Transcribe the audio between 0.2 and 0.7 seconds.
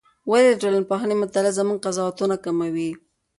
ولې د